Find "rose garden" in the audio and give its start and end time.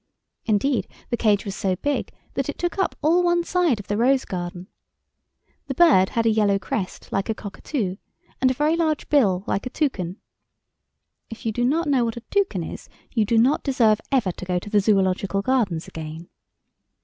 3.97-4.65